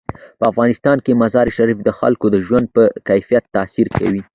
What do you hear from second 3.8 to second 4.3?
کوي.